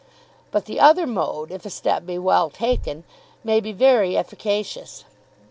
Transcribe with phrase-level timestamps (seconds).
[0.49, 3.03] But the other mode, if a step be well taken,
[3.43, 5.05] may be very efficacious.